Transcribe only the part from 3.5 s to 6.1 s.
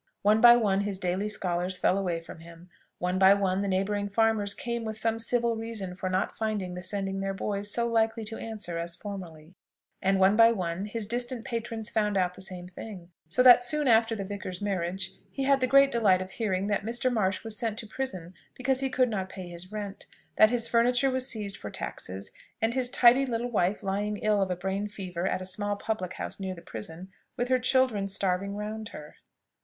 the neighbouring farmers came with some civil reason for